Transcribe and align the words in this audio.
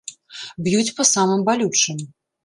Б'юць 0.67 0.95
па 0.99 1.05
самым 1.09 1.43
балючым. 1.49 2.01